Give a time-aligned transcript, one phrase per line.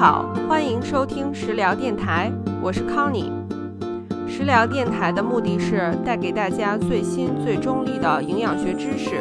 [0.00, 3.30] 好，欢迎收听食疗电台，我是康妮。
[4.26, 9.20] 食疗电台的目的是带给大家最新最中立的营养学知识，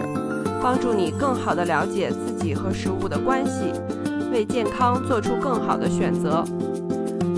[0.64, 3.74] 帮助你更好的了解自己和食物的关系，
[4.32, 6.46] 为健康做出更好的选择。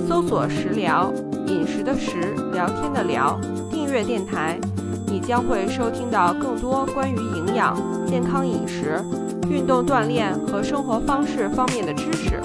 [0.07, 1.11] 搜索“食疗”，
[1.49, 3.39] 饮食的食，聊天的聊，
[3.71, 4.59] 订阅电台，
[5.07, 9.03] 你将会收听到更多关于营养、健康饮食、
[9.49, 12.39] 运动锻炼和生活方式方面的知识。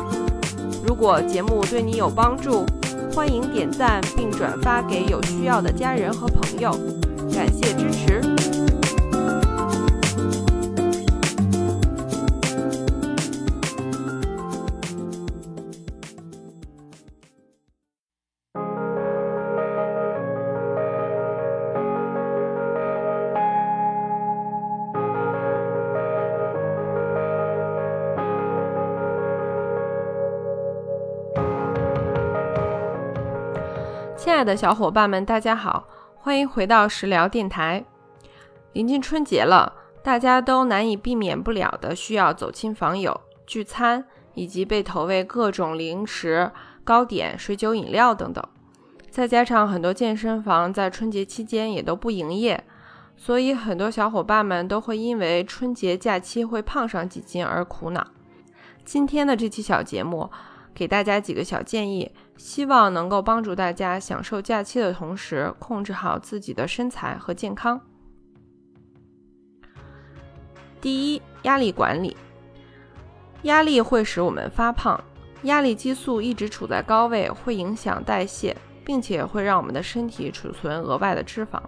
[0.87, 2.65] 如果节目对你有帮助，
[3.13, 6.71] 欢迎点赞并转发给有需要的家人和朋友，
[7.33, 8.36] 感谢支持。
[34.27, 37.85] 亲爱的小伙伴们，大家好，欢迎回到食疗电台。
[38.73, 44.05] 临近春节了，大家都难以避免不了的需要走亲访友、聚餐，
[44.35, 46.51] 以及被投喂各种零食、
[46.83, 48.45] 糕点、水酒、饮料等等。
[49.09, 52.65] 再加上很多健身房在春节期间也都不营业，
[53.17, 58.05] 所以很多小伙伴们都会因为春节假期会胖上几斤而苦恼。
[58.85, 60.29] 今天的这期小节目。
[60.77, 67.81] 给大家几个小建议，希望能够帮助大家享受假期的同时，控制好自己的身材和健康。
[70.79, 72.15] 第一，压力管理。
[73.45, 75.03] 压力会使我们发胖，
[75.45, 78.55] 压力激素一直处在高位，会影响代谢，
[78.85, 81.59] 并且会让我们的身体储存额外的脂肪。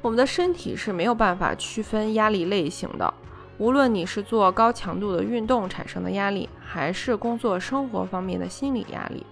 [0.00, 3.12] 我们的身体是没有办法区分压力类型的。
[3.58, 9.24] 无论你是做高强度的运动产生的压力，还是工作生活方面的心理压力，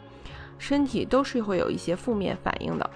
[0.58, 2.90] 身体都是会有一些负面反应的。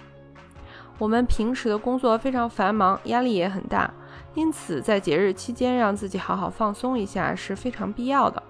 [0.98, 3.92] 我们平时的工作非常繁忙，压力也很大，
[4.34, 8.42] 因此在节日期间让自己好好放松一下是非常必要的。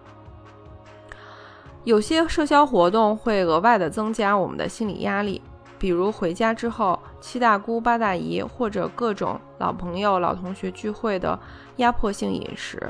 [1.84, 5.41] 有些社交活动会额外的增加我们的心理压力。
[5.79, 11.39] 比如回家之后，七大姑八大姨或者各种老朋友、老同学聚会的
[11.77, 12.83] 压迫性饮食，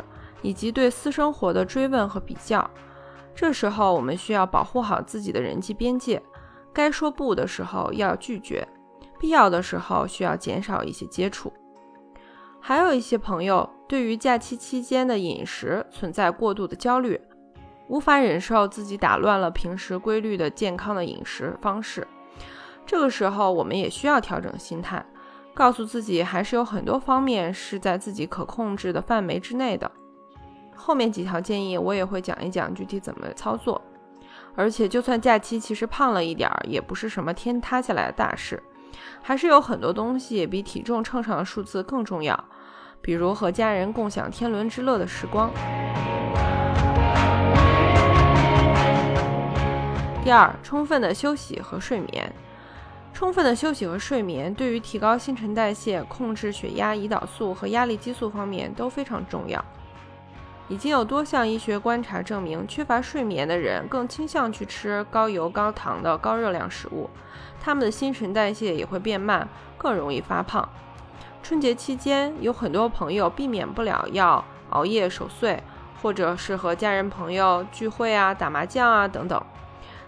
[0.42, 2.68] 以及对私生活的追问和比较。
[3.34, 6.22] 这时候，我们需要保护好自己的人际边界，
[6.72, 8.66] 该说不的时候要拒绝，
[9.18, 11.52] 必要的时候需要减少一些接触。
[12.60, 17.20] 还有一些朋友对于假期期间的饮食存在过度的焦虑，
[17.88, 22.06] 无法忍受自己打乱了平时规律的健康的饮食方式。
[22.86, 25.04] 这个时候，我们也需要调整心态，
[25.52, 29.90] 告诉自己还是有很多方面是在自己可控制的范围之内的。
[30.76, 33.82] 后面几条建议我也会讲一讲具体怎么操作。
[34.54, 38.62] 而且，就算假期其实胖了一点儿，也不是什么天塌下来的大事，
[39.20, 42.44] 还是有很多东西比体重秤上的数字更重要，
[43.02, 45.50] 比如和家人共享天伦之乐的时光。
[50.24, 52.32] 第二，充分的休息和睡眠。
[53.16, 59.64] 充分的休息和睡眠对于提高新陈代谢、控制血压、胰岛素和压力激素方面都非常重要。
[60.68, 67.08] 已经有多项医学观察证明，缺乏睡眠的人更倾向去吃高油高糖的高热量食物，
[67.58, 70.68] 他们的新陈代谢也会变慢，更容易发胖。
[71.42, 75.62] 春节期间，有很多朋友避免不了要熬夜守岁，
[76.02, 79.42] 或者是和家人朋友聚会啊、打麻将啊等等。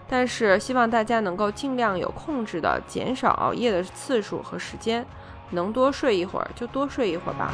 [0.09, 5.05] 但是希望大家能够尽量有控制的减少熬夜的次数和时间，
[5.51, 7.53] 能多睡一会儿就多睡一会儿吧。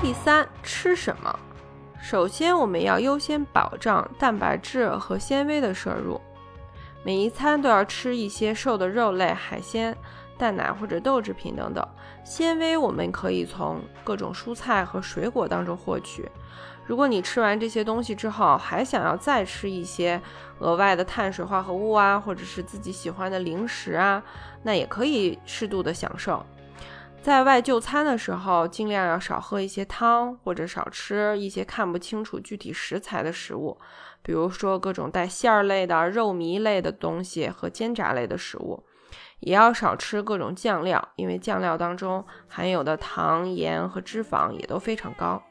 [0.00, 1.38] 第三，吃什么？
[2.00, 6.20] 首先我们要优先保障蛋白质和纤维的摄入，
[7.04, 9.96] 每一餐都要吃一些瘦的肉类、海鲜、
[10.38, 11.86] 蛋奶或者豆制品等等。
[12.24, 16.26] 纤维我们可以从各种蔬菜和水果当中获取。
[16.86, 20.20] 如果你吃完这些东西之后，还想要再吃一些
[20.60, 24.22] 额外的碳水化合物啊，或者是自己喜欢的零食啊，
[24.62, 26.46] 那也可以适度的享受。
[27.20, 33.76] 在外就餐的时候，尽量要少喝一些汤，或者少吃一些看不清楚具体食材的食物，
[34.22, 38.84] 比如说各种带馅儿类的、肉糜类的东西和煎炸类的食物。
[39.40, 45.42] 也要少吃各种酱料，因为酱料当中含有的糖、盐和脂肪也都非常高。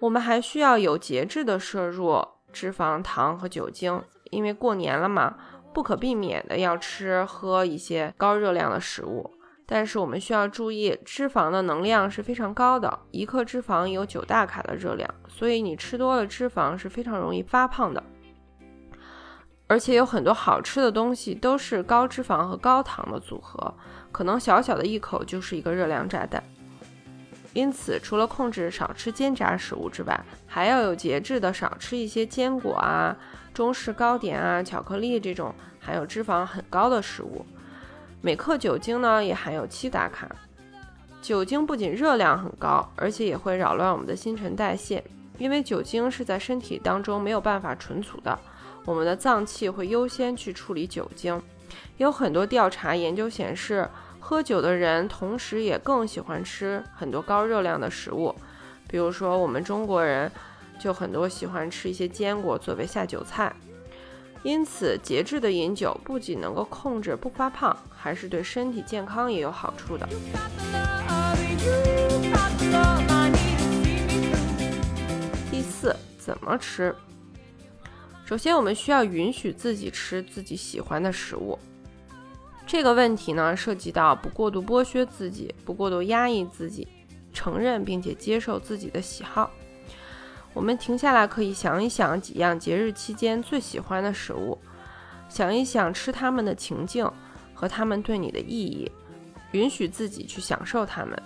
[0.00, 5.36] 我们还需要有节制的摄入脂肪、糖和酒精，因为过年了嘛，
[5.74, 9.30] 不可避免的要吃喝一些高热量的食物。
[9.66, 18.02] 但是我们需要注意，脂肪的能量是非常高的，一克脂肪有九大卡的热量，所以你吃多了脂肪是非常容易发胖的。
[19.66, 23.74] 而且有很多好吃的东西都是高脂肪和高糖的组合，
[24.10, 26.42] 可能小小的一口就是一个热量炸弹。
[27.58, 33.16] 因此，除了控制少吃煎炸食物之外，还要有节制的少吃一些坚果啊、
[33.52, 37.44] 中式糕点啊、巧克力这种含有脂肪很高的食物。
[38.20, 40.30] 每克酒精呢也含有七大卡，
[41.20, 45.02] 酒精不仅热量很高，而且也会扰乱我们的新陈代谢，
[45.36, 48.38] 因为酒精是在身体当中没有办法存储的，
[48.84, 51.42] 我们的脏器会优先去处理酒精。
[51.96, 53.88] 有很多调查研究显示，
[54.20, 58.34] 喝酒的人同时也更喜欢吃很多高热量的食物，
[58.88, 60.30] 比如说我们中国人
[60.78, 63.54] 就很多喜欢吃一些坚果作为下酒菜。
[64.44, 70.08] 因此，节制的饮酒不仅能够控制不发胖，还是对身体健康也有好处的。
[75.50, 76.94] 第四，怎么吃？
[78.24, 81.58] 首先，我们需要允许自己吃自己喜欢的食物。
[82.68, 86.86] 这个问题呢，涉及到不过度剥削自己，不过度压抑自己，
[87.32, 89.50] 承认并且接受自己的喜好。
[90.52, 94.58] 我们停下来，可以想一想几样节日期间最喜欢的食物，
[95.30, 97.10] 想一想吃它们的情境
[97.54, 98.92] 和它们对你的意义，
[99.52, 101.22] 允许自己去享受它们。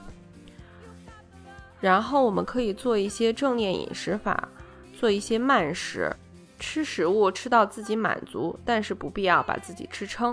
[1.81, 4.49] 然后我们可以做一些正念饮食法，
[4.97, 6.15] 做一些慢食，
[6.61, 10.33] 吃食物吃到自己满足，但是不必要把自己吃撑。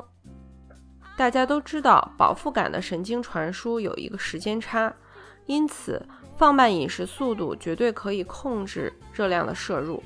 [1.19, 4.93] 大家都知道，饱腹感的神经传输有一个时间差，
[5.47, 6.01] 因此。
[6.37, 10.01] 放慢饮食速度，绝对可以控制热量的摄入。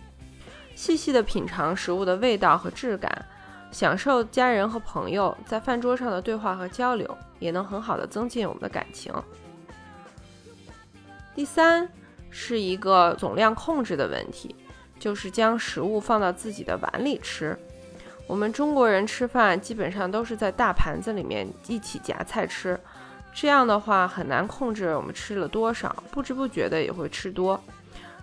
[0.74, 3.24] 细细的品尝食物的味道和质感，
[3.72, 9.14] 享受家人和朋友在饭桌上的对话和交流，也能很好的增进我们的感情。
[11.36, 11.88] 第三
[12.32, 14.56] 是一个总量控制的问题，
[14.98, 17.56] 就是将食物放到自己的碗里吃。
[18.28, 22.80] 我们中国人吃饭基本上都是在大盘子里面一起夹菜吃。
[23.34, 27.60] 这样的话很难控制我们吃了多少，不知不觉的也会吃多。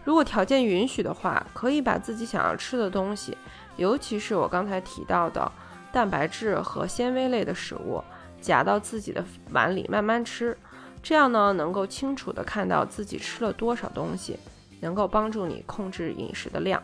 [0.05, 3.37] 如果条件允许的话，可以把自己想要吃的东西，
[3.77, 5.51] 尤其是我刚才提到的
[5.93, 8.03] 蛋白质和纤维类的食物，
[8.41, 10.57] 夹到自己的碗里慢慢吃。
[11.03, 14.39] 这样呢，能够清楚的看到自己吃了多少东西，
[14.81, 16.83] 能够帮助你控制饮食的量。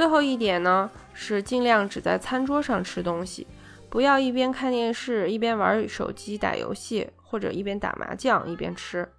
[0.00, 3.46] 最后一点呢，是尽量只在餐桌上吃东西。
[3.90, 9.12] 不要一边看电视一边玩手机打游戏，或者一边打麻将一边吃，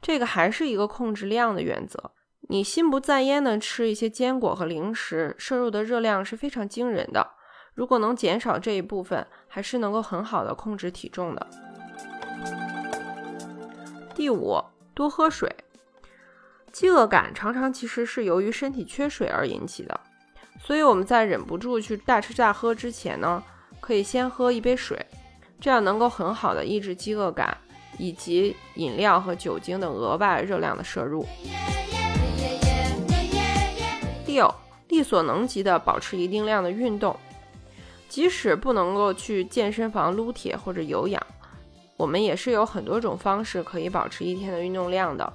[0.00, 2.12] 这个还是一个控制量的原则。
[2.42, 7.32] 你心不在焉的吃一些坚果和零食，摄入的热量是非常惊人的。
[7.74, 11.44] 如果能减少这一部分，还是能够很好的控制体重的。
[14.14, 14.62] 第五，
[14.94, 15.52] 多喝水。
[16.70, 20.00] 饥饿感常常其实是由于身体缺水而引起的，
[20.64, 23.42] 所以我们在忍不住去大吃大喝之前呢。
[23.80, 24.96] 可以先喝一杯水，
[25.60, 27.58] 这样能够很好的抑制饥饿感
[27.98, 31.26] 以及饮料和酒精的额外热量的摄入。
[34.24, 34.48] 六，
[34.86, 37.16] 力所能及的保持一定量的运动，
[38.08, 41.20] 即使不能够去健身房撸铁或者有氧，
[41.96, 45.32] 我们也是有很多种方式可以保持一天的运动量的。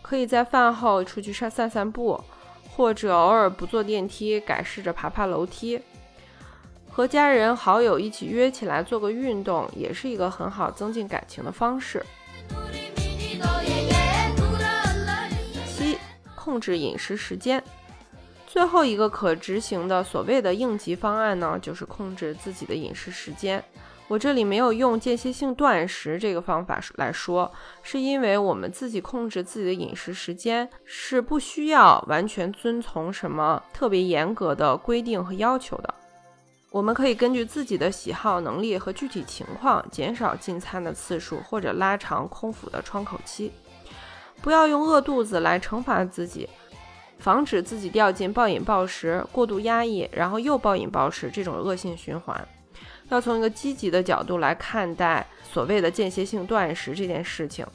[0.00, 2.18] 可以在饭后出去散散散步，
[2.74, 5.80] 或者偶尔不坐电梯，改试着爬爬楼梯。
[6.90, 12.04] 和家人好友一起约起来做个运动，也是一个很好增进感情的方式。
[15.66, 15.96] 七，
[16.34, 17.62] 控制饮食时间。
[18.46, 23.62] 最后一个可执行的所谓的应急方案呢，就是控制自己的饮食时间。
[24.12, 27.50] 我这里没有用间歇性断食这个方法来说，
[27.82, 35.94] 是因为我们自己控制自己的饮食时间是不需要完全遵从什么特别严格的规定和要求的。
[36.70, 43.50] 我们可以根据自己的喜好、能力和具体情况，减少进餐的次数，或者拉长空腹的窗口期。
[44.42, 46.46] 不要用饿肚子来惩罚自己，
[47.18, 52.46] 防止自己掉进暴饮暴食、过度压抑，然后又暴饮暴食这种恶性循环。
[53.12, 57.66] 要从一个积极的角度来看待所谓的间歇性断食这件事情，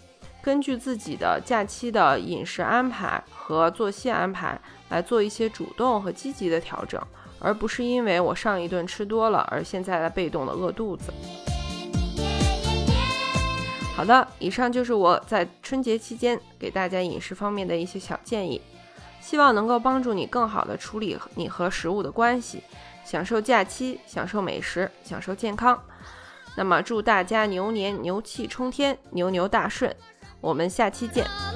[0.41, 6.99] 根据自己的假期的饮食安排和作息安排来做一些主动和积极的调整。
[7.39, 11.13] 而不是因为我上一顿吃多了，而现在在被动的饿肚子。
[13.95, 18.59] 好的，以上就是我在春节期间给大家饮食方面的一些小建议，
[19.27, 22.63] 希望能够帮助你更好的处理你和食物的关系，
[23.03, 25.77] 享受假期，享受美食，享受健康。
[26.55, 29.93] 那么祝大家牛年牛气冲天，牛牛大顺，
[30.39, 31.46] 我们下期见。